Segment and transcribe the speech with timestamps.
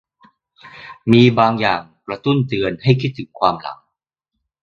[1.11, 3.79] มีบางอย่างกระตุ้นเตือนให้คิดถึงความหลัง